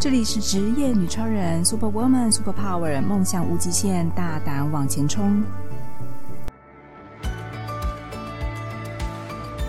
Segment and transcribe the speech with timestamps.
[0.00, 5.44] 这里是职业女超人，Super Woman，Super Power，梦想无极限，大胆往前冲。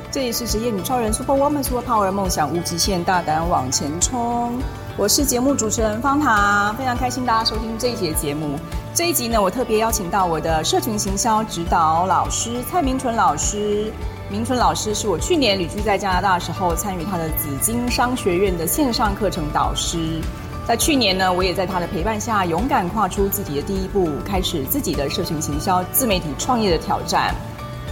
[0.09, 4.57] 这里是职业女超人，Super Woman，Super Power，梦想无极限，大胆往前冲。
[4.95, 8.57] 我是节目主持人方糖，非常开心大家收听这一节节目。
[8.95, 13.91] 这一集呢，我特别邀请到我的社群行销指导老师蔡明纯老师。
[14.31, 20.21] 明春老师是我去年旅居在加拿大的时候参与他的紫金商学院的线上课程导师。
[20.65, 27.35] 在去年呢，我也在他的陪伴下勇敢跨出自己的第一步，开始自己的社群行销自媒体创业的挑战。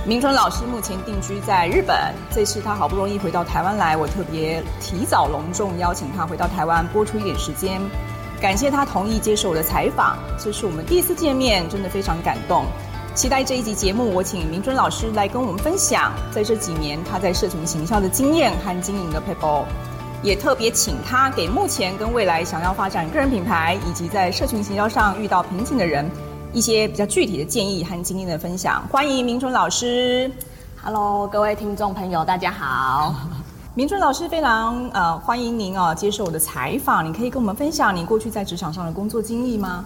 [0.06, 1.94] 明春老师目前定居在日本，
[2.34, 7.82] 这次他好不容易回到台湾来，我特别提早隆重邀请他回到台湾播出一点时间，
[8.40, 10.18] 感谢他同意接受我的采访。
[10.42, 12.64] 这是我们第一次见面，真的非常感动。
[13.20, 19.66] 期待这一集节目，我请明春老师来跟我们分享，在这几年他在社群行销的经验和经营的撇步，
[20.24, 26.10] 也特别请他给目前跟未来想要发展个人品牌以及在社群行销上遇到瓶颈的人
[26.54, 28.88] 一些比较具体的建议和经验的分享。
[28.90, 30.32] 欢迎明春老师。
[30.82, 33.14] Hello，各位听众朋友，大家好。
[33.76, 39.84] 明春老师非常呃欢迎您哦接受我的采访，你可以跟我们分享你过去在职场上的工作经历吗？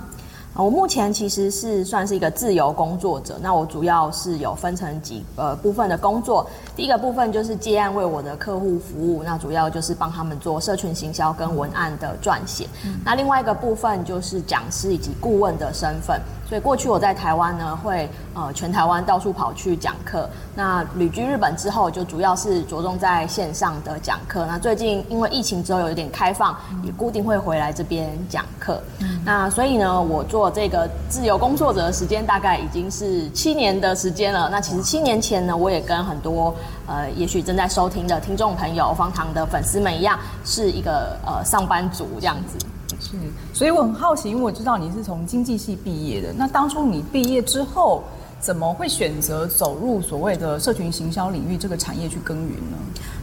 [0.55, 6.47] 我目前其实是算是一个自由工作者，那我主要是有分成几呃部分的工作。
[6.75, 12.67] 第一个部分就是接案为我的客户服务，那主要就是帮他们做社群行销跟文案的撰写。
[12.85, 16.21] 嗯、那另外一个部分就是讲师以及顾问的身份。
[16.47, 20.29] 所以过去我在台湾呢，会呃全台湾到处跑去讲课。
[20.55, 24.45] 那旅居日本之后，就主要是着重在线上的讲课。
[24.45, 28.81] 那最近因为疫情之后有一点开放，也固定会回来这边讲课。
[28.99, 34.49] 嗯、那所以呢，我做这个自由工作者的时间大概已经是七年的时间了。
[34.49, 36.53] 那其实七年前呢，我也跟很多
[36.85, 42.63] 呃，也许正在收听的听众朋友、方糖的粉丝们一样，是一个呃上班族这样子。
[43.13, 43.19] 是，
[43.53, 46.33] 所以我很好奇，因为我知道你是从经济系毕业的。
[46.33, 48.01] 那当初你毕业之后，
[48.39, 52.77] 怎么会选择走入所谓的社群行销领域这个产业去耕耘呢？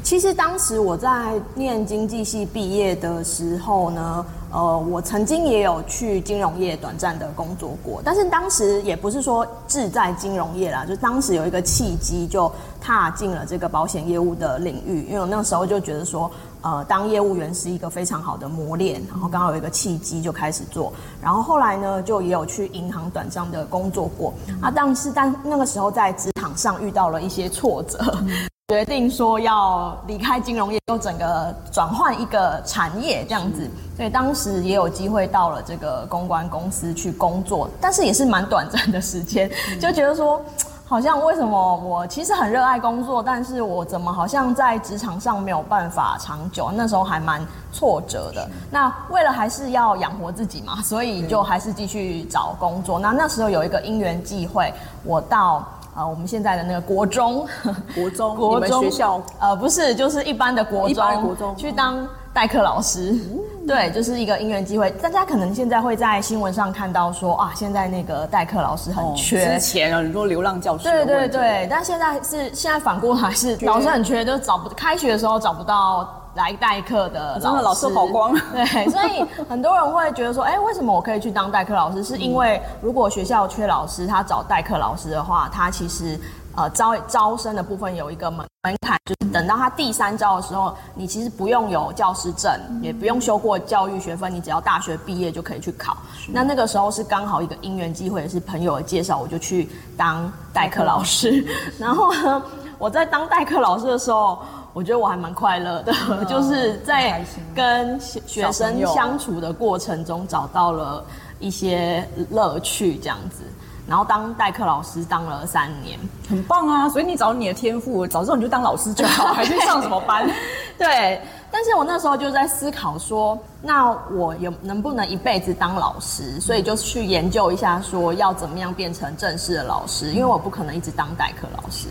[0.04, 12.50] 其实当时我在念经济系毕业的时候呢，呃，我曾经也有去金融业短暂的工作过，但是当时也不是说志在金融业啦，就当时有一个契机就
[12.80, 16.30] 踏进了这个保险业务的领域，因为我那时候就觉得说。
[16.62, 24.34] 呃，当业务员是一个非常好的磨练，然后刚好有一个契机就开始做，然后后来呢，就也有去银行短暂的工作过。
[24.60, 27.98] 啊，但是但那个时候在职场上遇到了一些挫折，
[28.68, 33.68] 决定说要离开金融业，又整个转换一个产业这样子。
[33.96, 39.50] 所以当时也有机会到了这个公关公司去工作，但是也是蛮短暂的时间，
[39.80, 40.42] 就觉得说。
[40.90, 46.68] 好像为什么我其实很热爱工作，但是我怎么好像在职场上没有办法长久？
[46.74, 47.40] 那时候还蛮
[47.72, 48.50] 挫折的。
[48.72, 52.98] 那为了还是要养活自己嘛，所以就还是继续找工作。
[52.98, 54.74] 那那时候有一个因缘际会，
[55.04, 55.64] 我到
[55.94, 57.46] 呃我们现在的那个国中，
[57.94, 63.12] 国中， 国中学校呃不是，就是一般的国中，一般国中去当代课老师。
[63.12, 63.38] 嗯
[63.70, 64.90] 对，就是一个因缘机会。
[65.00, 70.82] 大家可能现在会在新闻上看到说啊，现在那个代课老师很缺，之前很多流浪教师。
[70.82, 77.62] 对对对，但现在是现在反过来是老师很缺，就找不开学的时候找不到来代课的老师。
[77.62, 78.40] 老师跑光了。
[78.52, 82.02] 对，所以很多人会觉得说，哎，为什么我可以去当代课老师？
[82.02, 86.18] 是因为如果学校缺老师，他找代课老师的话，他其实。
[86.56, 92.50] 呃，招招生的部分有一个门门槛，就是等到他第三招的时候，你其实不用有教师证，
[92.82, 95.96] 也不用修过教育学分，你只要大学毕业就可以去考。
[96.28, 101.46] 那那个时候是刚好一个因缘机会，也是朋友的介绍，我就去当代课老师。
[101.78, 102.42] 然后呢，
[102.78, 104.38] 我在当代课老师的时候，
[104.72, 105.94] 我觉得我还蛮快乐的，
[106.28, 107.24] 就是在
[107.54, 111.04] 跟学生相处的过程中找到了
[111.38, 113.44] 一些乐趣，这样子。
[113.90, 116.88] 然后当代课老师当了三年，很棒啊！
[116.88, 120.30] 所以你找你的天赋，早知道你就当老师就好，还去上什么班？
[120.78, 121.20] 对。
[121.52, 126.40] 但是我那时候就在思考说，那我有能不能一辈子当老师？
[126.40, 131.88] 所以就去研究一下，说要怎么样变成正式的老师，因为我不可能一直当代课老师。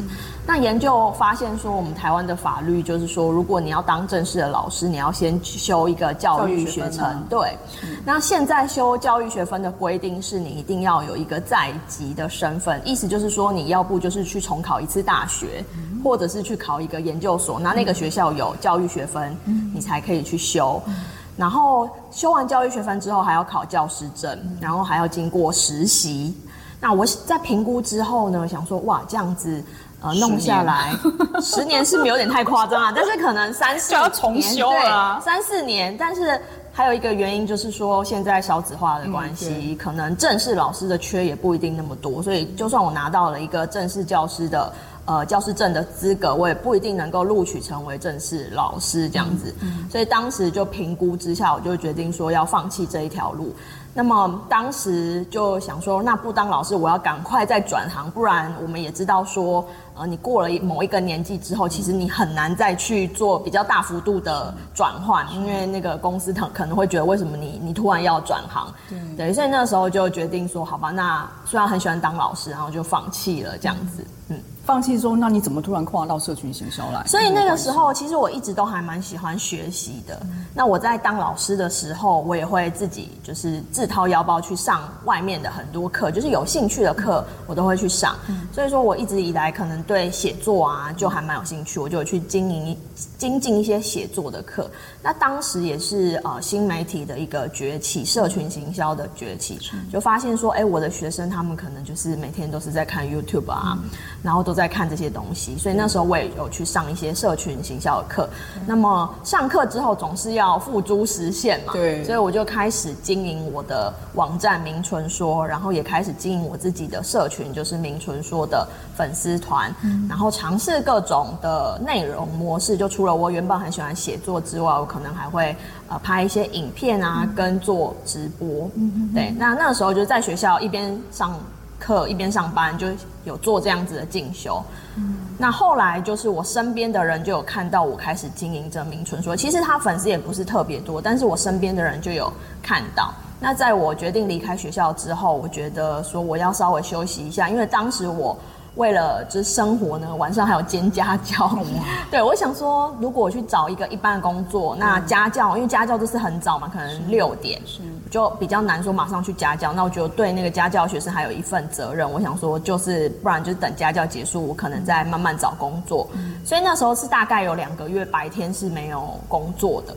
[0.48, 7.24] 那研究发现说，我们台湾的法律就是说，如果你要当正式的老师，你要先修一个教育学程。
[7.30, 7.58] 对。
[8.06, 15.64] 那现在修教育学分的规定是你一定要有一个在籍的身份，意思就是说，你要不就是去重考一次大学。
[16.02, 20.82] 或者是去考一个研究所，那那个学校有教育学分，嗯、你才可以去修。
[20.88, 20.96] 嗯、
[21.38, 26.36] 然后修完教育学分之后，还要考教师证，嗯、然后还要经过实习。
[26.80, 29.64] 那我在评估之后呢，想说哇，这样子
[30.02, 30.94] 呃弄下来，
[31.42, 32.94] 十年，是不是有点太夸张啊？
[32.96, 36.40] 但是可能三四年就要重修了，三四年，但是。
[36.72, 44.72] 还有一个原因就是说，现在少子化的关系，嗯、可能正式老师的缺也不一定那么多，所以就算我拿到了一个正式教师的
[45.10, 49.52] 呃教师证的资格，我也不一定能够录取成为正式老师这样子。
[49.62, 53.52] 嗯嗯、所以当时就评估之下，我就决定说要放弃这一条路。
[53.92, 59.66] 那么当时就想说，那不当老师，我要赶快再转行，不然我们也知道说，
[59.96, 68.72] 呃，你过了某一个年纪之后，其实你很难再去做比较大幅度的转换，因为那个公司可可能会觉得，为什么你你突然要转行？
[68.88, 74.40] 对，对，所以那个时候就决定说，好吧，那虽然很喜欢当老师，然后就放弃了这样子，嗯。
[74.70, 77.04] 放弃之后，那你怎么突然跨到社群行销来？
[77.08, 80.20] 所以那个时候，其实我一直都还蛮喜欢学习的。
[80.26, 88.16] 嗯、那我在当老师的时候，我也会自己就是自掏腰包去上外面的很多课，就是有兴趣的课我都会去上。
[88.28, 92.78] 嗯、所以说，我一直以来可能对写作啊就还蛮有兴趣，我就有去经营
[93.18, 94.70] 精进一些写作的课。
[95.02, 103.90] 那当时也是呃新媒体的一个崛起，社群行销的崛起，嗯、就发现说，哎、欸，我的学生他们可能就是每天都是在看 YouTube 啊，嗯、
[104.22, 108.28] 然后都在看这些东西，所以那时候我也有去上一些社群行销的课。
[108.58, 118.68] 嗯、那么上课之后总是要付诸实现嘛，对，所以我就开始经营我的网站名存说，然后也开始经营我自己的社群，就是名存说的
[118.98, 122.76] 粉丝团，嗯、然后尝试各种的内容模式。
[122.76, 125.56] 就除了我原本很喜欢写作之外，我可能还会
[125.88, 128.70] 呃拍一些影片啊，嗯、跟做直播。
[128.76, 131.34] 嗯、对，那那时候就在学校一边上
[131.80, 132.88] 课一边上班，就
[133.24, 134.62] 有做这样子的进修。
[134.98, 142.32] 嗯、那后来就是我身边的人就有看到我开始经营这名存说，其实他粉丝也不是特别多，但是我身边的人就有
[142.62, 143.14] 看到。
[143.40, 148.38] 那在我决定离开学校之后，我觉得说我要稍微休息一下，因为当时我。
[148.76, 151.46] 为了就是生活呢，晚上还有兼家教。
[151.46, 151.60] 哇
[152.10, 159.74] 对，我想说，如果我去找一个一般的工作，那家教，因为家教就是很早嘛，可能六点，是就比较难说马上去家教。
[159.74, 166.08] 那我觉得对那个家教学生还有一份责任，我想说就是不然就是等家教结束，我可能再慢慢找工作。
[166.14, 169.94] 嗯、所以那时候是大概有两个月白天是没有工作的。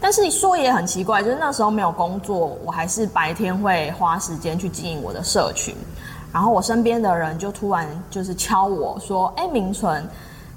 [0.00, 5.74] 但是你说也很奇怪，就是那时候没有工作，我还是白天会花时间去经营我的社群。
[6.32, 10.06] 然后我身边的人就突然就是敲我说：“哎，明纯，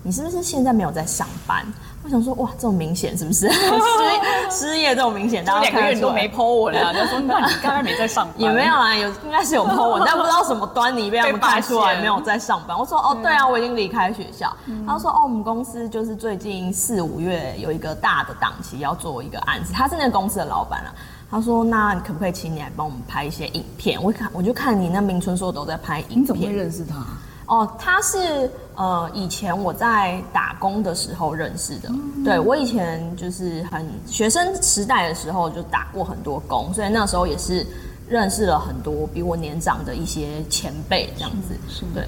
[0.04, 1.66] 你是不是现在没有在上班？”
[2.04, 3.48] 我想说：“哇，这么明显是不是
[4.50, 5.46] 失失业这么明显？
[5.46, 6.92] 大家两个月都没 po 我了？
[6.96, 8.40] 就说那你刚才没在上班？
[8.40, 12.76] 也没有啊，有应该是有 po 我，但不知道什么端倪被他们看出来没有在上班。
[12.78, 14.52] 我说：哦，对啊，我已经离开学校。
[14.88, 20.90] 他说：哦，我们公司就是最近四五月有一个大的档期要做一个案子，他是那个公司的老板啊。”
[21.32, 24.04] 他说：“那你可不可以请你来帮我们拍一些影片？
[24.04, 26.22] 我看我就看你那名存说都在拍影片。
[26.22, 26.98] 你怎么会认识他？
[27.46, 31.88] 哦，他是呃以前我在打工的时候认识的。
[31.90, 37.66] 嗯、对，我以前就是很学生时代的时候就打过很多工，所以那时候也是
[38.10, 42.06] 认识了很多比我年长的一些前辈，这样子是，是对，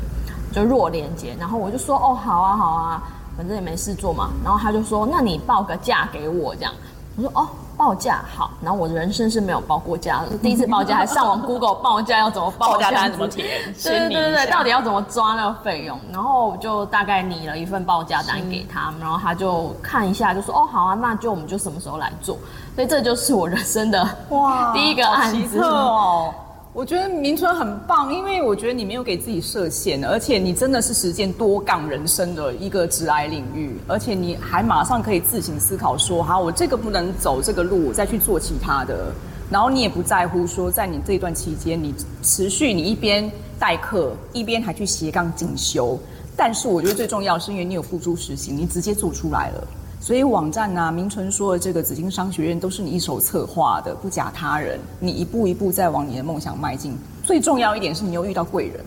[0.52, 1.34] 就弱连接。
[1.40, 3.04] 然后我就说：哦，好啊，好啊，
[3.38, 4.32] 反正也没事做嘛。
[4.44, 6.74] 然后他就说：那你报个价给我，这样。
[7.18, 13.48] 我说：哦。”报价好，然后我的人生是没有报过价的， 第一次报价还上网 Google 报价要怎么报价单怎么填，
[13.84, 22.38] 对对对对，到底要怎么抓那个费用，然后我就大概拟了一份报价单给他，然后他就看一下，就说哦好啊，那就我们就什么时候来做，
[22.76, 26.32] 所以这就是我人生的哇 第一个案子哦。
[26.74, 39.14] 我觉得明春很棒，因为我觉得你没有给自己设限，而且你真的是实践多杠人生的一个职涯领域，而且你还马上可以自行思考说，好，我这个不能走这个路，我再去做其他的。
[39.52, 46.00] 然后你也不在乎说，在你这段期间，你持续你一边代课，一边还去斜杠进修。
[46.36, 49.68] 但是我觉得最重要是因为你有付诸实行，你直接做出来了。
[50.04, 54.78] 所以网站啊，名存说的这个紫金商学院都是你一手策划的，不假他人。
[55.00, 56.98] 你一步一步在往你的梦想迈进。
[57.24, 58.84] 最重要一点是你又遇到贵人。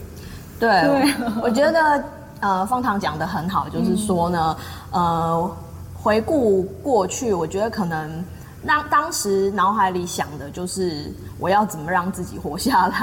[0.60, 2.04] 对，对我觉得
[2.40, 4.56] 呃，方糖讲的很好，就是说呢，
[4.90, 5.50] 嗯、呃，
[5.94, 8.22] 回顾过去，我觉得可能
[8.66, 11.12] 当当时脑海里想的就是。
[11.38, 12.96] 我要怎么让自己活下来？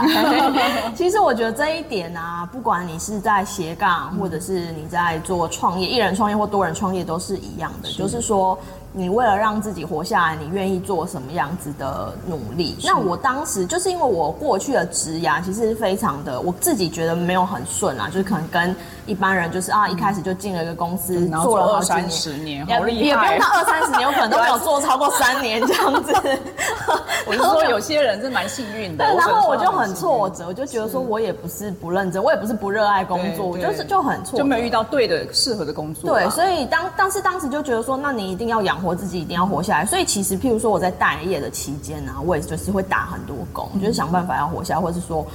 [0.98, 8.58] 其实我觉得这一点啊，不管你是在斜杠，或者是你在做创业，一人创业或多人创业都是一样的，是就是说。
[8.96, 12.78] 你为了让自己活下来，你愿意做什么样子的努力？
[12.84, 18.76] 那我当时就是因为我过去的职涯其实非常的，我自己觉得没有很顺啊，就是可能跟
[19.08, 26.14] 一般人就是啊，一开始就进了一个公司，嗯、做了二三十年，好厉害，也不用到二三十年，我可能都没有 做超过三年这样子。
[27.26, 29.06] 我是说有些人是蛮幸运的。
[29.10, 36.12] 对，然后我就很挫折，我就觉得说我也不是不认真，我也不是不热爱工作，我就是就很挫折，就没有遇到对的适合的工作。
[36.12, 38.83] 对，所以当但是当时就觉得说，那你一定要养。
[38.84, 39.86] 活自己一定要活下来。
[39.86, 45.26] 所以其实，譬如说我在待业的期间呢、啊，我也就是会打很多工，嗯、就是想办法要活下来，或者是说。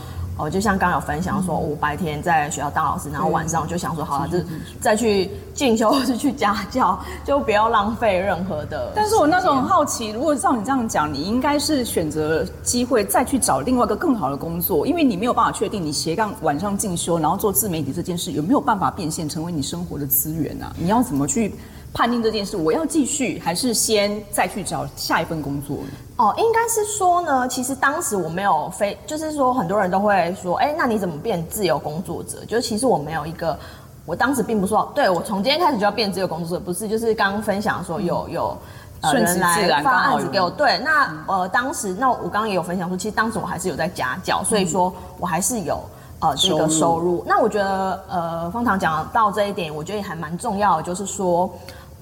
[0.40, 4.38] 哦，就像刚刚有分享说，我白天在学校当老师，然后晚上就想说，好了，就
[4.80, 8.92] 再去进修或是去家教，就不要浪费任何的。
[8.94, 20.72] 但是我那时候很好奇，如果照你这样讲，你应该是选择机会再去找另外一个更好的工作，因为你没有办法确定你斜杠晚上进修，然后做自媒体这件事有没有办法变现成为你生活的资源啊？
[20.78, 21.52] 你要怎么去？
[21.92, 25.90] 判定这件事，我要继续还是先再去找下一份工作呢？
[26.16, 32.44] 哦，应该是说呢，其实当时我没有非，就是说很多人都会说，哎，那你怎么变自由工作者？
[32.46, 33.58] 就是其实我没有一个，
[34.04, 38.58] 我当时并不说，对我从今天开始就要变自由工作者，不是，就是刚刚分享说有有
[39.00, 45.80] 呃人来发案子给我，对，那呃当时那我刚刚也有分享说，其实当时我还是有在家教，所以说我还是有。
[46.20, 51.48] 呃，这个收入，那我觉得，呃，方糖讲到这一点，我觉得也还蛮重要的，就是说，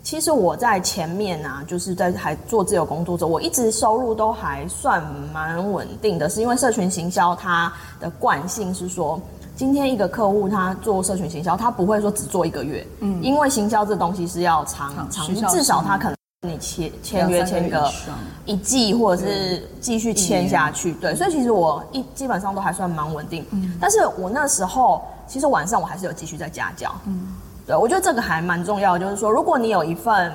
[0.02, 5.04] 其实我在前面啊，就是在还做自由工作者，我一直收入都还算
[5.34, 7.70] 蛮稳定的，是因为社群行销它
[8.00, 9.20] 的惯性是说，
[9.54, 16.15] 今天一个客户他做社群行销，他不会说只做一个月，嗯，因为行销这东西是要长长，至少他可能。
[16.42, 17.90] 你签签约签个
[18.44, 23.44] 一季，或者是继续签下去，对，所以其实我一基本上都还算蛮稳定。
[23.50, 26.94] 嗯，但是我那时候其实晚上我还是有继续在家教。
[27.06, 27.34] 嗯，
[27.66, 30.30] 对，我觉得这个还蛮重要的，就是说，如果你有一份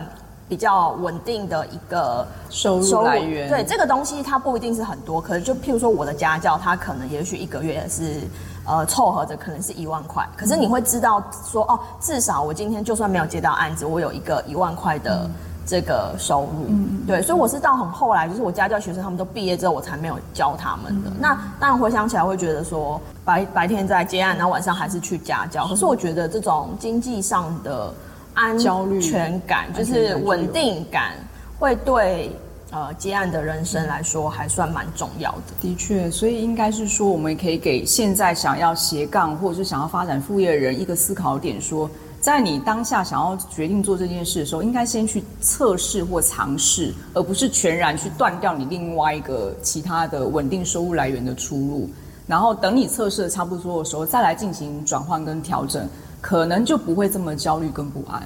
[0.49, 8.21] 比较稳定的一个收入来源，对这个东西它不一定是很多，可能就譬如说我的家教，它可能也许一个月是
[8.65, 15.29] 呃凑合着可能是一万块，可是你会知道说哦，至少我今天就算没有接到案子，我有一个一万块的。
[15.65, 21.09] 这个收入，嗯，对，所以我是到很后来，就是我家教学生他们都毕业之后，我才没有教他们的。
[21.09, 25.67] 嗯、那当然回想起来会觉得说，白白天在接案，然后晚上还是去家教。
[25.67, 27.93] 可是我觉得这种经济上的
[28.33, 31.13] 安全感，就是稳定感，
[31.59, 32.35] 会对
[32.71, 35.53] 呃接案的人生来说还算蛮重要的。
[35.61, 41.89] 的确，所以应该是说，我们可以给现在想要斜杠或者是想要发展副业的人一个思考点，说。
[42.21, 51.89] 在你当下想要决定做这件事的时候，应该先去测试或尝试，而不是全然去断掉你另外一个其他的稳定收入来源的出路。
[52.27, 55.89] 然后等你测试的差不多的时候，再来进行转换跟调整，
[56.21, 58.21] 可能就不会这么焦虑跟不安。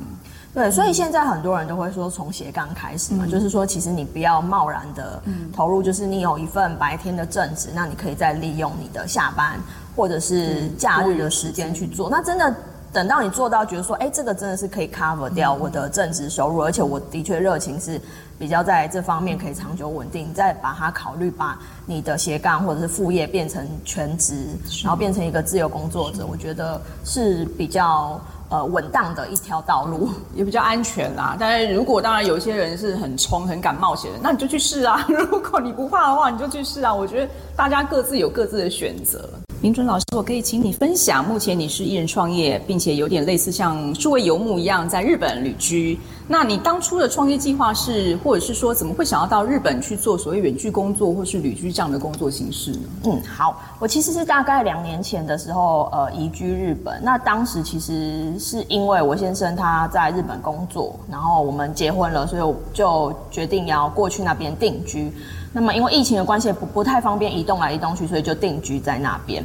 [0.54, 5.24] 对，所以现在很多人都会说从斜杠开始嘛，嗯、就是说其实你不要贸然的
[5.54, 9.58] 投入，就是你有一份白天的正职，那你可以再利用你的下班
[9.96, 12.10] 或者是假日的时间去做。
[12.10, 12.54] 那真的。
[12.96, 18.00] 等到你做到觉得说，哎，这个真的是可以 cover 掉我的正职收入，而且我的确热情是
[18.40, 24.48] 比较在这方面可以长久稳定，再把它考虑把你的斜杠或者是副业变成全职，
[24.82, 31.36] 然后变成一个自由工作者，我觉得是比较呃稳当的一条道路，也比较安全啦。
[31.38, 35.06] 但是如果当然有些人是很冲、很敢冒险的，那你就去试啊。
[35.12, 36.94] 如果你不怕的话，你就去试啊。
[36.94, 39.30] 我觉得大家各自有各自的选择。
[39.66, 46.00] 明准老师，我可以请你分享，目前你是一人创业，并且有点类似像数位游牧一样在日本旅居。
[46.28, 52.80] 那你当初的创业计划是，或者是说怎么会想要到日本去做所谓远距工作，或是旅居这样的工作形式呢？
[53.06, 57.02] 嗯，好，我其实是大概两年前的时候，呃，移居日本。
[57.04, 65.12] 那当时其实是因为我先生他在日本工作，然后我们结婚了，所以我就决定要过去那边定居。
[65.56, 69.42] 那么因为疫情的关系，不不太方便移动来移动去，所以就定居在那边。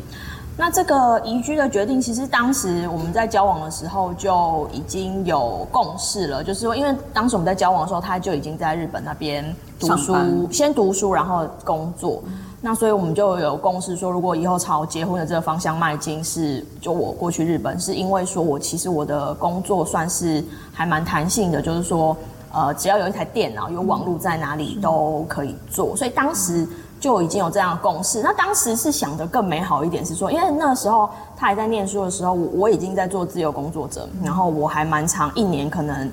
[0.56, 10.16] 那这个移居的决定，其实当时我们在交往的时候就已经有共识了，就是说，因为当时我们在交往的时候，他就已经在日本那边读书，
[10.50, 12.20] 先读书，然后工作。
[12.60, 22.16] 那所以我们就有共识说，如果以后朝结婚的这个方向迈进，是就我过去日本，是因为说我其实我的工作算是还蛮弹性的，就是说。
[22.52, 26.66] 呃，只要有一台电脑，有网络，在哪里都可以做，所以当时
[26.98, 28.22] 就已经有这样的共识。
[28.22, 36.10] 那当时是想的更美好一点，是说，因为那时候他还在念书的时候，我我已经在做自由工作者，然后我还蛮长，一年可能。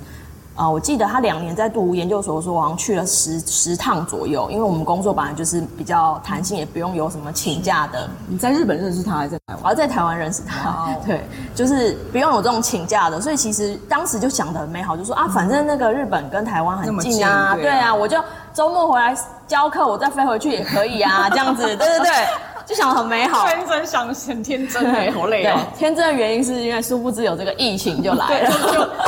[0.58, 4.50] 啊、呃，我记得他两年在读研究所的时候，我好像去了十十趟左右。
[4.50, 8.10] 因为我们工作本来就是比较弹性，也不用有什么请假的。
[8.26, 9.58] 你在日本认识他，还是在台湾？
[9.62, 10.88] 我要在台湾认识他。
[11.06, 11.24] 对，
[11.54, 13.20] 就是不用有这种请假的。
[13.20, 18.18] 所以其实当时就想的很美好，就说啊，反正那个日本跟台湾很近啊，近对啊，对啊，我就
[18.52, 22.08] 周末回来教课，我再飞回去也可以啊，这样子，对对对。
[22.68, 25.58] 就想得很美好，天真想很天真哎， 好累哦。
[25.74, 28.50] 天真的原因是因为殊不知有这个疫情就来了，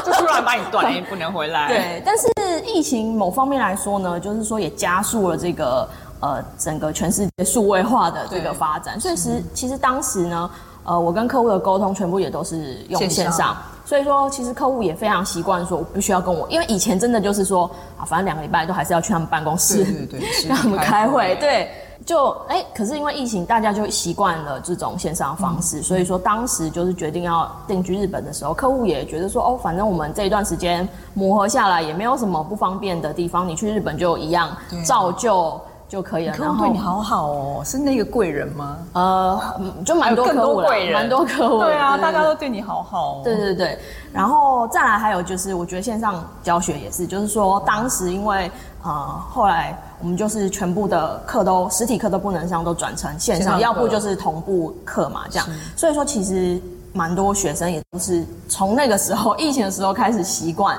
[0.02, 1.68] 就就突然把你断了，不能回来。
[1.68, 2.26] 对，但是
[2.64, 5.86] 疫情某方面来说呢，就是说也加速了这个
[6.20, 8.98] 呃整个全世界数位化的这个发展。
[8.98, 10.50] 所以其实其实当时呢，
[10.84, 21.70] 呃，我跟客户的沟通全部也都是用线上，线上所以说其实客户也非常习惯说，我不需要跟我，因为以前真的就是说啊，反正两个礼拜都还是要去他们办公室，对对对， 让他们开会，对。
[22.10, 34.50] 就哎、欸，可是因为疫情，大家就习惯了这种线上方式，嗯、所以说当时就是决定要定居日本的时候，客户也觉得说，哦，反正我们这一段时间磨合下来，也没有什么不方便的地方，你去日本就一样
[34.84, 36.34] 照旧就可以了。
[36.34, 38.76] 客户对你好好哦，是那个贵人吗？
[38.94, 39.40] 呃，
[39.86, 41.60] 就蛮 多客户了，蛮多客户。
[41.60, 43.20] 对啊，大家都对你好好、哦。
[43.22, 43.78] 对对对，
[44.12, 48.50] 然后再来还有就是，我觉得线上教学也是，就是说当时因为
[48.82, 48.90] 呃
[49.30, 49.80] 后来。
[50.00, 55.46] 我们就是全部的课都实体课都不能上，都转成线上，要不就是同步课嘛，这样。
[55.76, 56.60] 所以说，其实
[56.92, 60.78] 蛮多学生也都是从那个时候疫情的时候开始习惯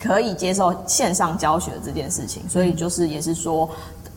[0.00, 2.48] 可以接受线上教学这件事情。
[2.48, 3.68] 所以就是也是说，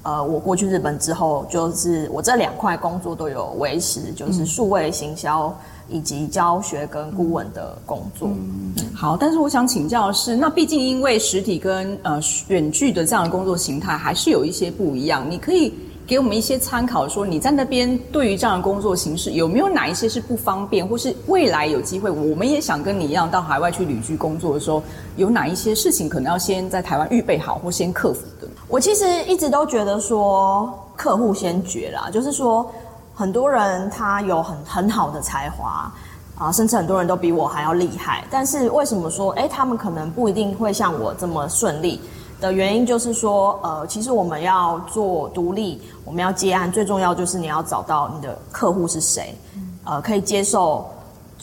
[0.03, 5.55] 呃，我过去日本之后，就是我这两块工作都有维持，就是数位行销。
[5.91, 8.29] 以及教学跟顾问的工作。
[8.29, 15.74] 嗯，好，但是我想请教的是，那毕竟因为实体跟呃远距的这样的工作形态还是有一些不一样，你可以
[16.07, 24.81] 给我们一些参考，说你在那边对于这样的工作形式有没有哪一些是不方便，或是未来有机会我们也想跟你一样到海外去旅居工作的时候，
[25.17, 28.48] 有哪一些事情可能要先在台湾预备好或先克服的？
[28.67, 32.69] 我其实一直都觉得说客户先决啦，就是说。
[33.13, 35.91] 很多人他有很很好的才华
[36.38, 38.24] 啊，甚至很多人都比我还要厉害。
[38.32, 42.01] 但是为什么说，诶，他们可能不一定会像我这么顺利
[42.39, 49.36] 的原因，就是说，呃，其实我们要做独立，我们要接案，最重要就是你要找到你的客户是谁，
[49.84, 50.89] 呃，可以接受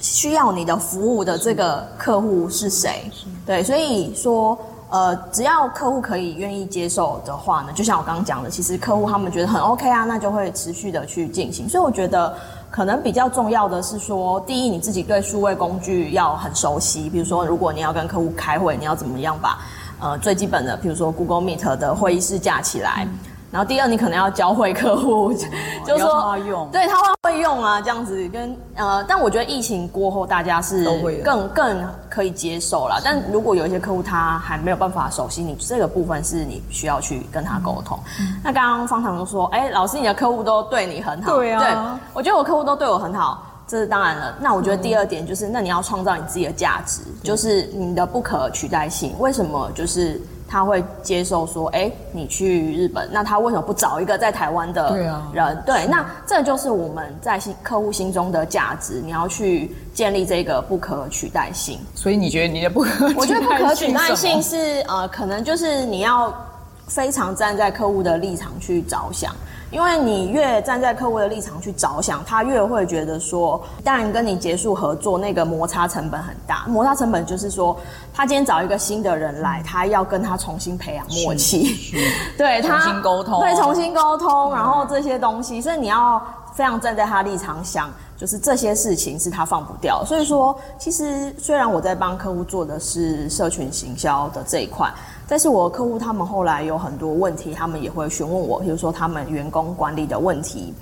[0.00, 3.08] 需要你的服务的这个客户是谁。
[3.46, 4.58] 对，所以说。
[4.90, 11.68] 呃，只要客户可以愿意接受的话呢，就像我刚刚讲的，其实客户他们觉得很 OK 啊，那就会持续的去进行。
[11.68, 12.34] 所以我觉得
[12.70, 17.10] 可能比较重要的是说，第一，你自己对数位工具要很熟悉。
[17.10, 19.58] 比如说，如果你要跟客户开会，你要怎么样把
[20.00, 23.06] 呃最基本的，比如说 Google Meet 的会议室架起来。
[23.50, 25.34] 然后第二，你可能要教会客户，哦、
[25.86, 30.84] 就是说，他用对他会会用啊，这样子跟呃，但我觉得疫情过后，大家是
[31.24, 33.00] 更更可以接受了。
[33.02, 37.98] 但如果有一些客户他还没有办法熟悉，你这个部分是你需要去跟他沟通。
[38.20, 44.34] 嗯、那刚刚方糖都说，哎，老师，你的客户都对你很好，对啊，对，我觉得我客户都对我很好，这是当然了。
[44.38, 49.18] 那我觉得第二点就是，那你要创造你自己的价值，就是你的不可取代性。
[49.18, 49.70] 为什么？
[49.74, 50.20] 就是。
[50.48, 55.06] 他会接受说，哎、欸，你去日本，那他为什么不找一个在台湾的人？
[55.26, 59.02] 对啊，对，那这就是我们在心客户心中的价值。
[59.04, 61.78] 你要去建立这个不可取代性。
[61.94, 63.16] 所以你觉得你的不可取代性？
[63.18, 64.56] 我觉得不可取代性是
[64.88, 66.34] 呃，可能就是你要
[66.86, 69.36] 非常站在客户的立场去着想。
[69.70, 76.64] 因为你越站在客户的立场去着想，他越会觉得说，当然跟你结束合作那个摩擦成本很大。
[76.66, 77.78] 摩擦成本就是说，
[78.14, 81.94] 他今天找一个新的人来，他要跟他重新培养默契，
[82.38, 86.20] 对，他重新沟通，对，重新沟通，然后这些东西，所以你要
[86.54, 90.04] 非常站在他立场想，就是这些事情是他放不掉。
[90.04, 94.92] 所以说，其实虽然我在帮客户做的是社群行销的这一块。
[95.30, 100.72] 但是我客户他们后来有很多问题，他们也会询问我，比如说他们员工管理的问题，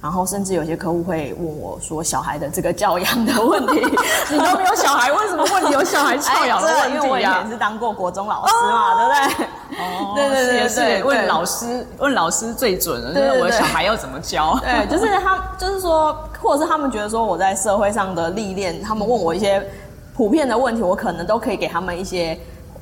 [0.00, 3.84] 然后甚至有些客户会问我说小孩的这个教养的问题。
[4.30, 6.94] 你都没有小孩，为什么问你有小孩教养的问题啊？
[6.94, 9.45] 因为我以前是当过国中老师嘛，哦、对不对？
[9.78, 14.58] 哦，对对对对，问老师，问老师最准了，就是我的小孩要怎么教？
[14.62, 19.62] 对，就是他，就是说，或者是他们觉得说我在社会上的历练，他们问我一些
[20.14, 22.38] 普遍的问题，我可能都可以给他们一些。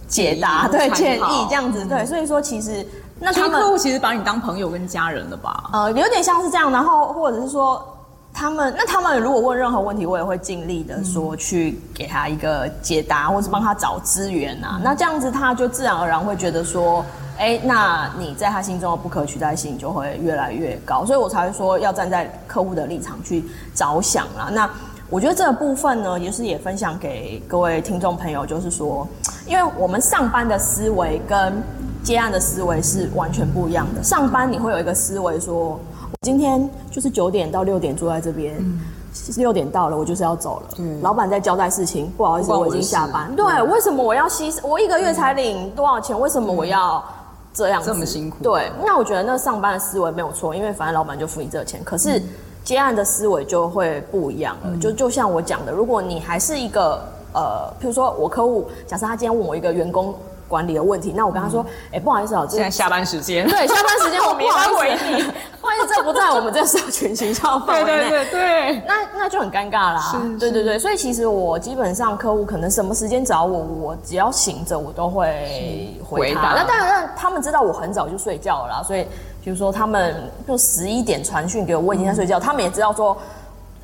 [0.07, 2.87] 解答对建议这样子对，所以说其实
[3.19, 5.65] 那他们客户其实把你当朋友跟家人了吧？
[5.73, 7.83] 呃，有点像是这样，然后或者是说
[8.35, 14.81] 他们那他们如果问任何问题，我也会尽力的说去给他一个解答，或是帮他找资源啊。
[14.83, 17.03] 那这样子他就自然而然会觉得说，
[17.39, 23.45] 哎，那你在他心中的不可取代性就会越来越高，所以我才会说要站在客户的立场去
[23.75, 24.51] 着想啦。
[24.53, 24.69] 那。
[25.11, 29.07] 我觉得这个部分呢，也是也分享给各位听众朋友，就是说，
[29.47, 31.63] 因为我们上班的思维跟
[32.03, 34.03] 接案的思维是完全不一样的。
[34.03, 35.79] 上班你会有一个思维，说我
[36.25, 38.57] 今天就是九点到六点坐在这边，
[39.37, 40.69] 六点到了我就是要走了。
[40.79, 43.31] 嗯，老板在交代事情，不好意思，我已经下班。
[43.37, 44.67] 对，为什么我要牺牲？
[44.67, 46.19] 我一个月才领多少钱？
[46.19, 47.05] 为什么我要
[47.53, 48.39] 这样子这么辛苦？
[48.43, 51.81] 对，那我觉得那上班的思维没有错，因为反正老板就付你这个钱。
[51.85, 52.21] 可是。
[52.65, 56.99] 接案的思维就会不一样了，嗯、就就像我讲的，如果你还是一个
[57.35, 60.15] 呃，譬如说我客户，假设他今天问我一个员工
[60.55, 61.13] 管理的问题。
[61.17, 65.23] 那我跟他说，哎、嗯欸，不好意思哦，现在下班时间，对，下班时间 我没法回你，
[65.61, 70.13] 不好意思，这不在我们这社群行销范围内，对对对对，那那就很尴尬啦。
[70.13, 76.21] 是，对对对，所以其实我基本上客户可能什么时间找我，我只要醒着，我都会回。
[76.21, 76.55] 回答。
[76.55, 79.05] 那当然，让他们知道我很早就睡觉了啦，所以
[79.43, 83.17] 比如说他们就十一点传讯给我，我已经在睡觉，嗯、他们也知道说。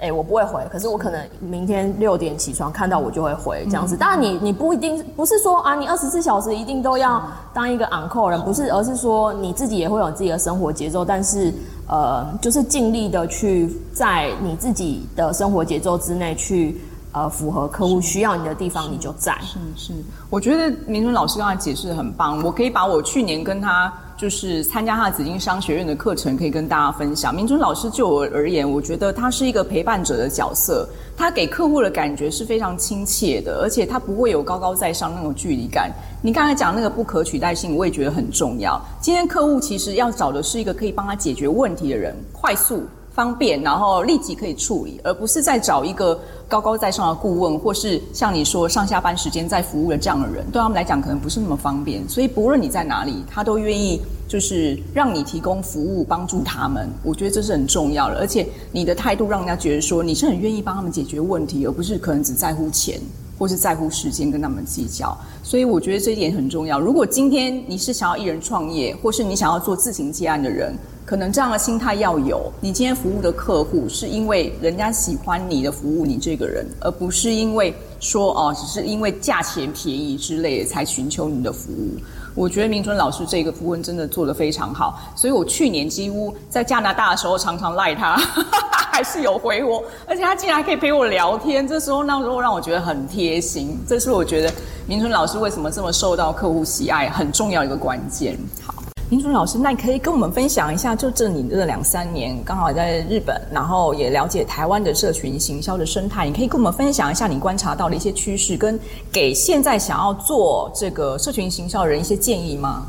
[0.00, 3.96] 哎、欸，我不会回，可是我可能明天六点起床看到我就会回这样子。
[3.96, 11.52] 当然，你你不一定不是说啊，你二十四小时一定都要当一个 on call 人，不是，而是说你自己也会有自己的生活节奏，但是
[11.86, 16.80] 呃，就是尽力的去在你自己的生活节奏之内去。
[17.12, 19.36] 呃，符合客户需要你的地方，你就在。
[19.40, 19.92] 是是，
[20.30, 22.40] 我觉得明淳老师刚才解释的很棒。
[22.44, 27.34] 我可以把我去年跟他就是参加他的紫金商学院的课程，可以跟大家分享。
[27.34, 35.90] 明尊老师就我而言，我觉得他是一个陪伴者的角色，他给客户的感觉是非常亲切的，而且他不会有高高在上那种距离感。
[36.20, 38.78] 你刚才讲那个不可取代性，我也觉得很重要。
[39.00, 42.82] 今天客户其实要找的是一个可以帮他解决问题的人，快速。
[43.20, 52.08] 方便，然后立即可以处理，而不是再找一个高高在上的顾问，或是像你说上下班时间在服务的这样的人，对他们来讲可能不是那么方便。
[52.08, 56.88] 所以不论你在哪里，他都愿意就是让你提供服务，帮助他们。
[57.04, 62.98] 我觉得这是很重要的，而且你的态度让人家觉得说你是很愿意帮他们解决问题，而不是可能只在乎钱
[63.38, 65.14] 或是在乎时间跟他们计较。
[65.42, 66.80] 所以我觉得这一点很重要。
[66.80, 70.74] 如果今天你是想要一人创业，或是你想要做自行接案的人。
[71.10, 81.98] 可能这样的心态要有，你今天服务的客户是因为人家喜欢你的服务，你这个人，而不是因为说哦，只是因为价钱便宜之类的才寻求你的服务。
[82.36, 88.16] 我觉得明春老师这个顾问真的做得非常好，所以我去年几乎在加拿大的时候常常赖他，
[88.92, 94.52] 还是有回我，而且他竟然可以陪我聊天，这时候那时候让我觉得很贴心，这是我觉得
[94.86, 98.38] 明春老师为什么这么受到客户喜爱很重要一个关键。
[98.62, 98.79] 好。
[99.10, 108.78] 明淳老师，那你可以跟我们分享一下，就这你这两三年刚好在日本，然后也了解台湾的社群行销的生态，你可以跟我们分享一下你观察到的一些趋势，跟
[109.10, 112.84] 给现在想要做这个社群行销的人一些建议吗？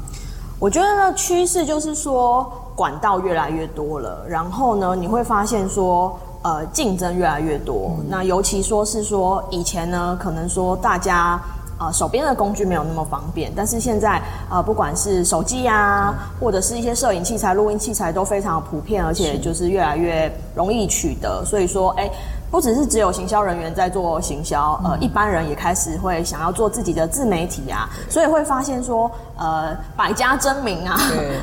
[0.60, 7.96] 我觉得呢，趋势就是说管道越来越多了，然后呢，你会发现说，呃，竞争越来越多。
[7.98, 11.42] 嗯、那尤其说是说以前呢，可能说大家。
[11.82, 21.44] 呃，手边的工具没有那么方便，但是现在呃，不管是手机啊，或者是一些摄影器材、录音器材都非常普遍，而且就是越来越容易取得。
[21.44, 22.08] 所以说，哎，
[22.52, 31.00] 不只是只有行销人员在做行销，呃，一般人也开始会想要做自己的自媒体啊，所以会发现说，呃，百家争鸣啊，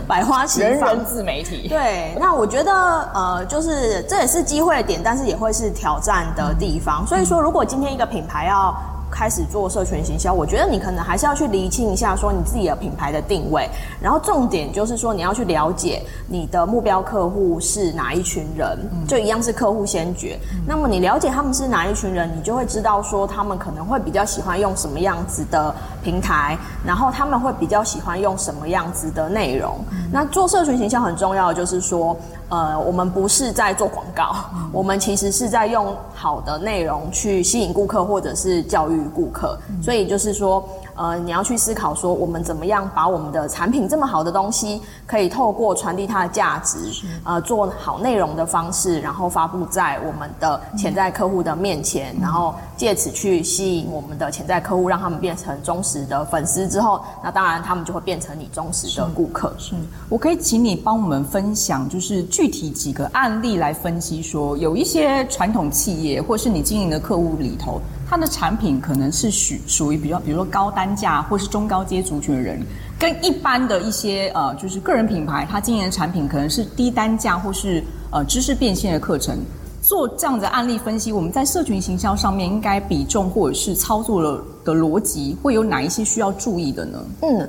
[0.06, 1.66] 百花齐放，人人自媒体。
[1.68, 2.72] 对，那我觉得
[3.12, 7.04] 呃，就是这也是机会点，但是也会是挑战的地方。
[7.08, 8.72] 所以说，如果今天一个品牌要
[9.18, 13.68] 开始做社群行销，我觉得你可能还是要去厘清一下，说你自己的品牌的定位，
[14.00, 18.78] 然后重点就是说你要去了解你的目标客户是哪一群人，
[19.08, 20.38] 就一样是客户先决。
[20.64, 29.80] 那么你了解他们是哪一群人，你就会知道说他们可能会比较喜欢用什么样子的平台，然后他们会比较喜欢用什么样子的内容。
[30.12, 32.16] 那做社群行销很重要的就是说。
[32.48, 34.34] 呃，我们不是在做广告，
[34.72, 39.58] 我们其实是在用好的内容去吸引顾客，或者是教育顾客。
[39.82, 40.66] 所以就是说，
[40.98, 46.92] 呃，你要去思考说，我们怎么样把我们的产品这么好的东西，可以透过传递它的价值，
[47.24, 59.54] 呃，做好内容的方式，然后发布在我们的潜在客户的面前，然后借此去吸引我们的潜在客户，让他们变成忠实的粉丝之后，那当然他们就会变成你忠实的顾客。
[59.56, 59.76] 是，是
[60.08, 62.18] 我可以请你帮我们分享，就是。
[62.30, 72.60] 具体几个案例来分析，说有一些传统企业，或是你经营的客户里头，它的产品可能是属属于比较，比如说高单价或是中高阶族群的人，
[72.98, 79.38] 跟一般的一些呃，就是个人品牌，它经营的产品可能是低单价或是呃知识变现的课程。
[79.80, 86.98] 做这样的案例分析，我们在社群行销上面应该比重或者是操作的的逻辑，会有哪一些需要注意的呢？
[87.22, 87.48] 嗯。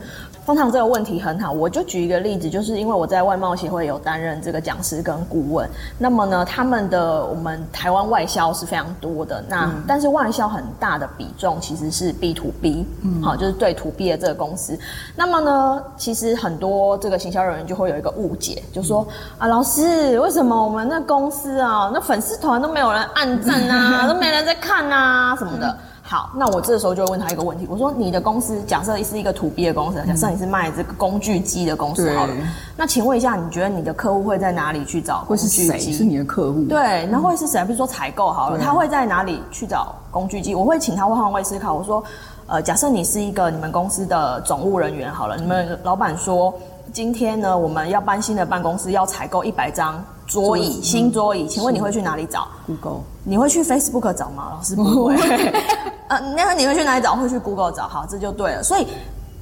[0.50, 5.70] 通常这个问题很好，我就举一个例子，就是因为我在外贸协会有担任这个讲师跟顾问。
[6.00, 14.76] 那么呢，他们的我们台湾外销是非常多的，那、嗯、但是外销很大的比重其实是 B to B，嗯，好，就是对 to B 的这个公司。
[15.16, 25.78] 那么呢，其实很多这个行销人员就会有一个误解，就说、嗯、啊，老师，为什么我们那公司啊，那粉丝团都没有人按赞啊， 都没人在看啊，什么的。
[26.10, 32.34] 好，那我这时候就会问他一个问题，我说你的公司假设是一个 to B 的公司，假设你是卖这个工具机的公司好了，
[32.76, 35.69] 那请问一下，你觉得你的客户会在哪里去找工具机？
[35.69, 36.63] 会是谁是你的客户？
[36.63, 37.63] 对，那会是谁？
[37.63, 40.56] 比如说采购好了，他会在哪里去找工具机？
[40.56, 42.04] 我会请他换位思考，我说。
[42.52, 46.52] 呃，假设你是一个你们公司的总务人员好了，你们老板说
[46.91, 53.02] 今天呢，我们要搬新的办公室，要采购一百张桌椅，新桌椅，请问你会去哪里找？Google。
[53.26, 54.54] 你会去 Facebook 找吗？
[54.56, 55.15] 老师不会。
[56.08, 57.15] 呃，那你会去哪里找？
[57.15, 57.88] 会去 Google 找。
[57.88, 58.63] 好，这就对了。
[58.63, 58.88] 所以。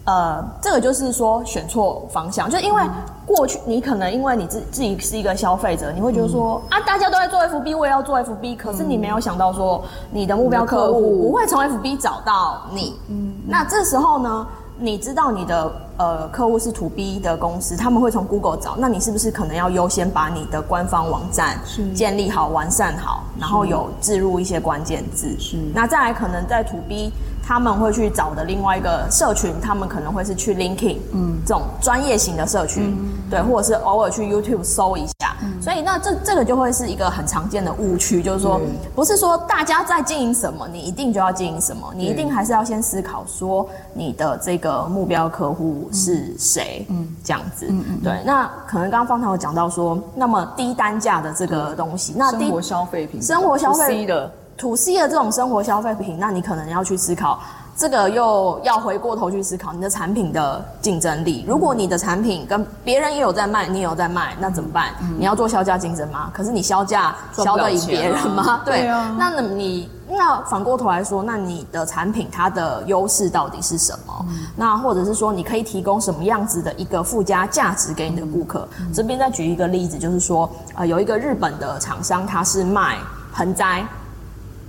[0.09, 2.81] 呃，这个就是说选错方向，就是因为
[3.25, 12.97] 过去你可能因为你自自己是一个消费者，你会觉得说、嗯、啊，大家都在做 FB，我也要做 FB，可是你没有想到说你的目标客户不会从 FB 找到你。
[13.09, 14.47] 嗯，那这时候呢，
[14.79, 21.59] 你知道你的呃客户是 To B 的公司，他们会从 Google 找，那你是不是可能要优先把你的官方网站
[21.95, 25.35] 建立好、完善好，然后有置入一些关键字？
[25.39, 27.11] 是，那再来可能在 To B。
[27.49, 35.26] 他们会去找的另外一个社群，他们可能会是去 LinkedIn，嗯，这种专业型的社群，嗯、对，或者是偶尔去 YouTube 搜一下。
[35.41, 48.21] 嗯、所以那这这个就会是一个很常见的误区，就是说，嗯、不是说大家在经营什么，你一定就要经营什么，你一定还是要先思考说你的这个目标客户是谁，嗯，这样子，嗯嗯，对。
[48.25, 54.31] 那可能刚刚方糖有讲到说，那么低单价的这个东西，那生活消费品，生活消费的。
[54.57, 57.39] To C 的这种生活消费品，那你可能要去思考，
[57.77, 61.45] 这个又要回过头去思考你的产品的竞争力。
[61.47, 64.95] 如果你的产品跟别人也有在卖，你也有在卖，那怎么办？
[64.99, 66.31] 嗯、你要做销价竞争吗？
[66.33, 68.43] 可是你销价销得赢别人吗？
[68.47, 69.15] 啊、对，对啊。
[69.19, 74.25] 那你那反过头来说，那你的产品它的优势到底是什么？
[74.27, 78.67] 嗯、那或者是说，你可以提供什么样子的一个附加价值给你的顾客？
[78.79, 82.97] 嗯、这边再举一个例子，就是说，呃，有一个日本的厂商，他是卖
[83.35, 83.85] 盆栽。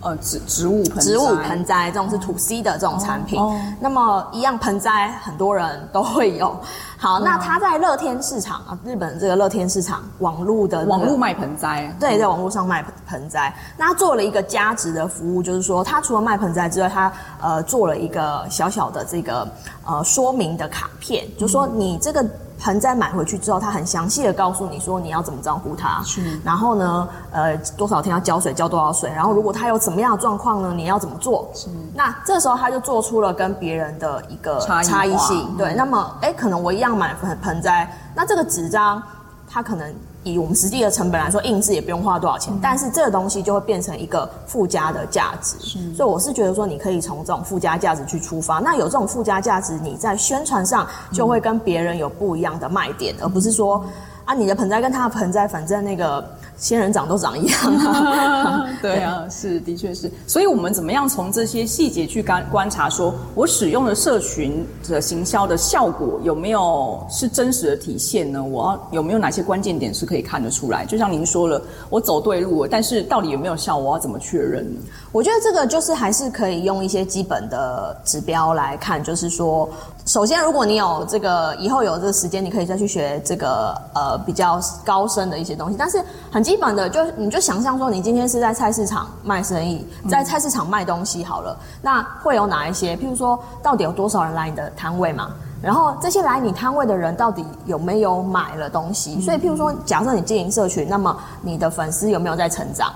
[0.00, 3.40] 呃，植植物盆植物盆栽这种是 To C 的这种产品，
[3.80, 6.56] 那么一样盆栽很多人都会有。
[6.96, 13.54] 好，嗯、那它在乐天市场啊，日本这个乐天市场网络的、那个、网络卖盆栽，对，在网络上卖盆栽。
[13.76, 19.48] 那他做了一个加值的服务，就是说它除了卖盆栽之外，它呃做了一个小小的这个
[19.84, 22.24] 呃说明的卡片，嗯、就是说你这个。
[22.59, 26.40] 盆栽买回去之后，他很详细的告诉你说你要怎么照顾它，是。
[26.44, 31.49] 然后呢，呃，多少天要浇水，浇多少水，然后如果它有怎么样的状况呢，你要怎么做？
[31.55, 31.68] 是。
[31.94, 35.75] 那这时候他就做出了跟别人的一个差异性，对。
[35.75, 39.03] 那么，哎，可能我一样买盆盆栽，那这个纸张，
[39.49, 39.94] 它可能。
[40.24, 45.57] 以我们实际的成本来说，印制也不用花多少钱，嗯、但是这个东西就会变成一个附加的价值。
[45.61, 48.59] 是所以我是觉得说，你可以从这种附加价值去出发。
[48.59, 53.85] 那有这种附加价值，你在宣传上就会跟别人有不一样的卖点，嗯、而不是说
[54.24, 56.24] 啊，你的盆栽跟他的盆栽，反正那个。
[56.59, 60.11] 仙人掌都长一样 啊，对啊，是，的确是。
[60.27, 68.42] 所以，我们怎么样从这些细节去观观察，说我使用的社群的行销的效果有没有是真实的体现呢？
[68.42, 70.85] 我要有没有哪些关键点是可以看得出来？
[70.85, 74.81] 就像您说了，我走对路了，但是到底有没有效，我要怎么确认呢？
[75.12, 79.68] 我觉得这个就是还是可以用一些基本的指标来看，就是说。
[80.07, 85.77] 首先，如果你有这个以后有这个时间，你可以再去学这个呃比较高深的一些东西。
[85.79, 92.96] 但是很基本的，就你就想象说，你今天是在菜市场卖生意，在菜市场卖东西好了，嗯、那会有哪一些？
[92.96, 95.28] 譬如说，到底有多少人来你的摊位嘛？
[95.61, 99.16] 然后这些来你摊位的人，到底有没有买了东西？
[99.18, 102.90] 嗯、所以，譬如说，假设你经营社群，那么你的粉丝有没有在成长？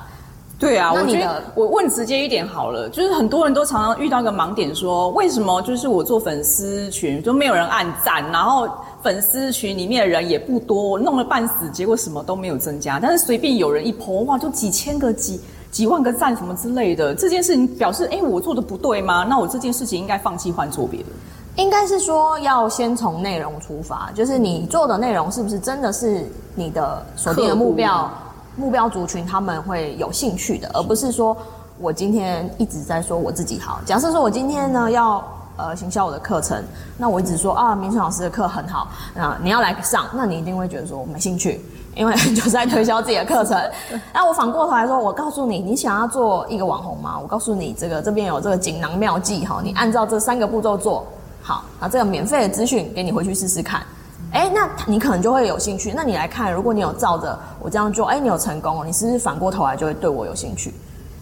[0.58, 8.66] 对啊，我觉得我问直接一点好了，就是很多人都常常遇到一个盲点，说为什么就是我做粉丝群都没有人按赞，然后
[9.02, 19.26] 粉丝群里面的人也不多，弄了半死，结果什么都没有增加，但是随便有人一泼哇，就几千个、几几万个赞什么之类的，这件事情表示，哎，我做的不对吗？
[19.28, 21.06] 那我这件事情应该放弃换做别的？
[21.56, 28.10] 应该是说要先从内容出发，就是你做的内容是不是真的是你的锁定的目标？
[28.54, 31.36] 目标族群他们会有兴趣的，而不是说
[31.80, 33.80] 我今天一直在说我自己好。
[33.84, 35.22] 假设说我今天呢要
[35.56, 36.62] 呃行销我的课程，
[36.96, 41.60] 那我一直说啊，明春老师的课很好，那你要来上，那你一定会觉得说我没兴趣，
[41.94, 43.60] 因为 就是在推销自己的课程。
[44.12, 47.18] 那我反过头来说，我告诉你，你想要做一个网红吗？
[47.20, 51.06] 我告诉你，这个这边有这个锦囊妙计哈，你按照这三个步骤做
[51.42, 53.82] 好，啊这个免费的资讯给你回去试试看。
[54.32, 55.92] 哎，那你可能就会有兴趣。
[55.94, 60.72] 那你来看，如果你有照着我这样做，哎，你有成功哦，你是不是反过头来就会对我有兴趣？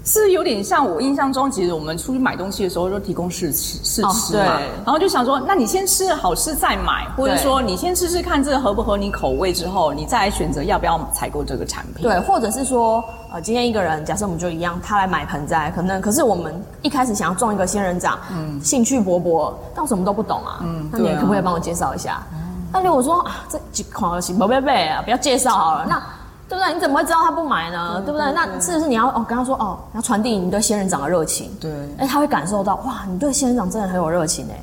[0.04, 12.02] 是有点像我印象中，其实我们出去买东西的时候都提供试吃试吃嘛，哦、然后就想说，那你先吃好吃再买，或者说你先试试看这个合不合你口味之后，你再来选择要不要采购这个产品。
[12.02, 22.22] 对，或者是说，呃，今天一个人，假设我们就一样，他来买盆栽，可能可是我们一开始想要种一个仙人掌，嗯，兴趣勃勃，但我什么都不懂啊，嗯，那你可不可以帮我介绍一下？
[22.32, 22.38] 嗯。
[22.72, 25.86] 那如果说啊，这几款是宝贝贝啊，不要介绍好了。
[25.86, 26.02] 那
[26.50, 26.74] 对不对？
[26.74, 28.02] 你怎么会知道他不买呢？
[28.04, 28.32] 对，不对？
[28.32, 31.48] 那是不是你要哦跟他说哦，要传递你对仙人掌的热情？
[31.60, 34.60] 对，哎，他会感受到哇，你对仙人掌真的很有热情哎。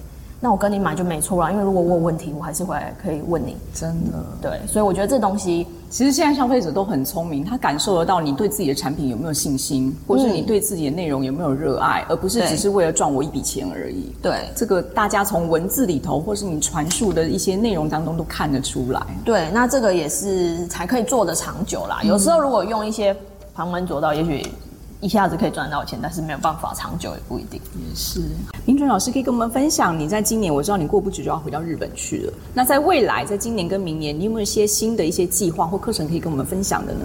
[0.47, 3.57] 那我跟你买就没错了，因为如果我有问题，我还是会可以问你。
[3.73, 14.15] 真的，对，所以我觉得这东西其实现在消费者都很聪明，他感受得到你对自己的产品有没有信心，或是你对自己的内容有没有热爱，而不是只是为了赚我一笔钱而已。
[14.21, 19.05] 对，这个大家从文字里头，或是你传述的一些内容当中都看得出来。
[19.25, 21.99] 对，那这个也是才可以做得长久啦。
[22.03, 23.13] 有时候如果用一些
[23.53, 24.49] 旁门左道，也许。
[24.99, 27.61] 一下子可以赚到钱，但是没有办法长久，也不一定。
[27.75, 28.21] 也是，
[28.65, 32.33] 明准老师可以跟我们分享，你在今年，我知道你过不久就要回到日本去了。
[32.51, 36.99] 那在未来，在今年跟明年，你有没有一些新的一些计划或课程可以跟我们分享的呢？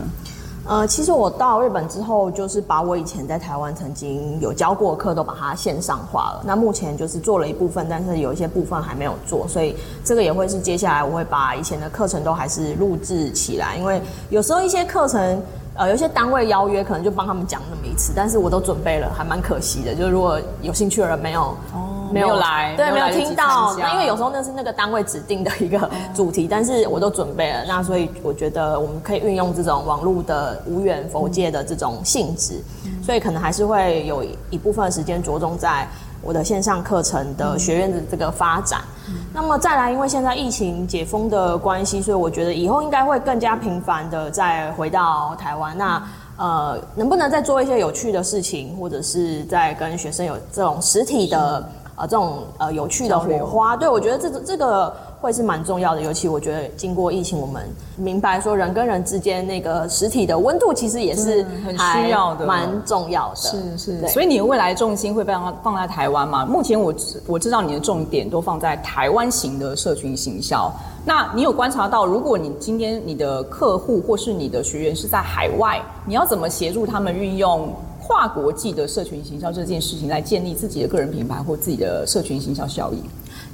[0.64, 6.42] 呃，其实我到日本之后，就是把我以前在台湾曾经有教过的课都把它线上化了。
[6.46, 14.00] 那目前就是做了一部分，但是有一些部分还没有做，所以这个也会是接下来我会把以前的课程都还是录制起来，因为
[14.30, 15.42] 有时候一些课程。
[15.74, 19.94] 呃，有些单位邀约，可能就帮他们讲那么一次，但是我都准备了，还蛮可惜的。
[19.94, 32.62] 就是如果有兴趣的人没有，哦，没有来，对，没有听到，那因为有时候那是那个单位指定的一个 主题，但是我都准备了，那所以我觉得我们可以运用这种网络的无缘佛界的这种性质，
[33.02, 35.88] 所以可能还是会有一部分的时间着重在。
[36.22, 45.76] 我的线上课程的学院的这个发展，嗯、那么再来，因为现在疫情解封的关系，所以我觉得以后应该会更加频繁的再回到台湾。
[45.76, 46.02] 那
[46.36, 53.76] 呃，能不能再做一些有趣的事情，或者是在跟学生有这种实体的啊这种呃有趣的火花？
[53.76, 54.94] 对，我觉得这个这个。
[55.22, 57.64] 会是蛮重要的，尤其我觉得经过疫情，我们
[57.96, 63.36] 明白说人跟人之间那个实体的温度，其实也是很需要的，蛮重要的。
[63.36, 66.44] 是是，所以你的未来重心会放放在台湾吗？
[66.44, 66.92] 目前我
[67.28, 70.68] 我知道你的重点都放在台湾型的社群行销。
[71.04, 77.72] 那你有观察到，如果你今天你的客户或是你的学员是在海外，你要怎么协助他们运用
[78.04, 83.00] 跨国际的社群行销这件事情来建立自己的个人品牌或自己的社群行销效益？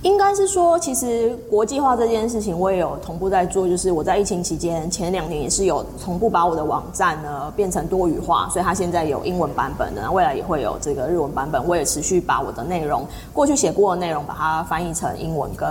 [0.03, 3.69] 应该是说，其实国际化这件事情，我也有同步在做。
[3.69, 11.67] 就是我在疫情期间前两年也是有同步把我的网站呢变成多语化，所以它现在有英文版本的，未来也会有这个日文版本。
[11.67, 15.69] 我也持续把我的内容，过去写过的内容，把它翻译成英文跟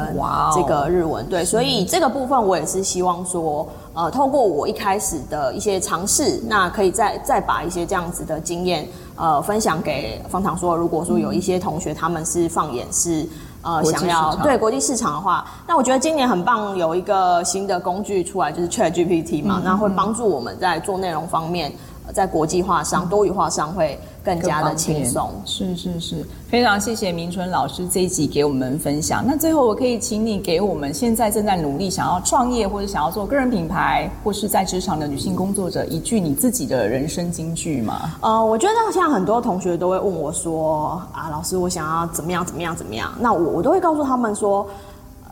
[0.54, 1.26] 这个日文。
[1.28, 8.86] 对，所以这个部分我也是希望说，呃，透过我一开始的一些尝试，那可以再再把一些这样子的经验，
[9.16, 10.58] 呃，分享给方糖。
[10.58, 13.26] 说，如果说有一些同学他们是放眼是。
[13.67, 21.69] 呃，想要对国际市场的话，那我觉得今年很棒，有一个新的工具出来，就是 ChatGPT 嘛，那、嗯、会帮助我们在做内容方面，
[22.13, 24.00] 在国际化上、嗯、多语化上会。
[24.28, 29.24] 更加的轻松，是是是，非常谢谢明春老师这一集给我们分享。
[29.26, 38.15] 那最后，我可以请你给我们现在正在努力想要创业或者想要做个人品牌，或是在职场的女性工作者一句你自己的人生金句吗？
[38.20, 43.10] 呃，我觉得像很多同学都会问我说啊，老师，我想要怎么样怎么样怎么样？
[43.22, 44.67] 那我我都会告诉他们说。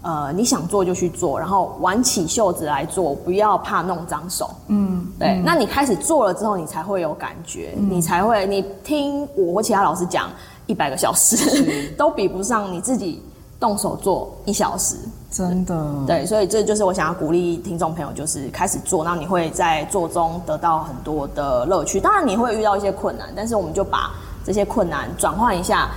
[0.05, 4.51] 呃，你想做就去做，然后挽起袖子来做，不要怕弄脏手。
[4.67, 5.29] 嗯，对。
[5.29, 10.29] 嗯、那你开始做了之后，你才会有感觉，嗯、你才会，你听我或其他老师讲
[10.67, 13.19] 一百个小时， 都比不上你自己
[13.59, 14.95] 动手做一小时。
[15.31, 15.75] 真的。
[16.05, 21.99] 对，所以这就是我想要鼓励听众朋友，就是开始做，那你会在做中得到很多的乐趣。
[21.99, 24.11] 当然你会遇到一些困难，但是我们就把
[24.45, 25.89] 这些困难转换一下。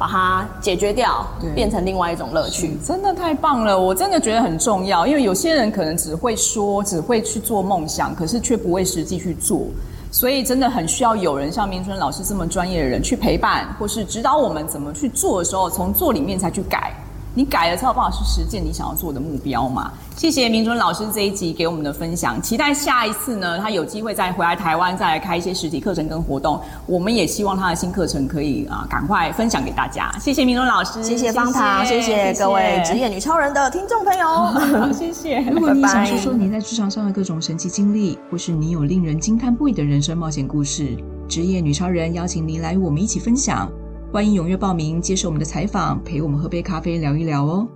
[0.00, 3.78] 把它解决掉，变成另外一种乐趣，真的太棒了！
[3.78, 9.66] 我真的觉得很重要，因为有些人可能只会说，只会去做梦想，可是却不会实际去做，
[10.10, 16.94] 所以真的很需要有人像明春老师这么专业的人去陪伴，或是指导我们怎么去做的时候，从做里面才去改。
[17.34, 19.92] 你改了才有办法去实践你想要做的目标嘛？
[20.16, 26.60] 谢谢明淳老师这一集给我们的分享，期待下一次呢，他有机会再回来台湾，再来开一些实体课程跟活动。
[26.86, 30.10] 我们也希望他的新课程可以啊，赶快分享给大家。
[30.20, 35.40] 谢谢明淳老师，谢谢方糖，谢谢各位职业女超人的听众朋友， 谢谢。
[35.50, 40.96] 如果你想说说你在职场上的各种神奇经历，或是你有令人惊叹不已的人生冒险故事，
[41.28, 43.70] 职业女超人邀请您来与我们一起分享。
[44.12, 47.68] 欢迎踊跃报名，接受我们的采访，陪我们喝杯咖啡，聊一聊哦。